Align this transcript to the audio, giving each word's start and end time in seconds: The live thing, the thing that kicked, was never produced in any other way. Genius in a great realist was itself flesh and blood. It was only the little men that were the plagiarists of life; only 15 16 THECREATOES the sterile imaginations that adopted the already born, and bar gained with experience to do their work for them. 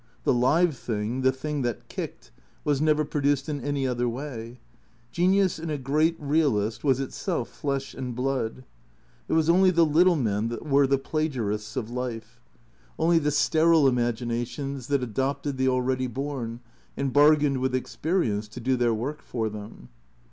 The 0.23 0.33
live 0.33 0.75
thing, 0.75 1.21
the 1.21 1.31
thing 1.31 1.61
that 1.61 1.87
kicked, 1.87 2.31
was 2.63 2.81
never 2.81 3.05
produced 3.05 3.47
in 3.47 3.61
any 3.61 3.85
other 3.85 4.09
way. 4.09 4.59
Genius 5.11 5.59
in 5.59 5.69
a 5.69 5.77
great 5.77 6.15
realist 6.17 6.83
was 6.83 6.99
itself 6.99 7.49
flesh 7.49 7.93
and 7.93 8.15
blood. 8.15 8.63
It 9.27 9.33
was 9.33 9.47
only 9.47 9.69
the 9.69 9.85
little 9.85 10.15
men 10.15 10.47
that 10.47 10.65
were 10.65 10.87
the 10.87 10.97
plagiarists 10.97 11.75
of 11.75 11.91
life; 11.91 12.41
only 12.97 13.17
15 13.17 13.25
16 13.25 13.25
THECREATOES 13.25 13.25
the 13.25 13.31
sterile 13.31 13.87
imaginations 13.87 14.87
that 14.87 15.03
adopted 15.03 15.57
the 15.57 15.67
already 15.67 16.07
born, 16.07 16.61
and 16.97 17.13
bar 17.13 17.35
gained 17.35 17.59
with 17.59 17.75
experience 17.75 18.47
to 18.47 18.59
do 18.59 18.75
their 18.75 18.95
work 18.95 19.21
for 19.21 19.49
them. 19.49 19.89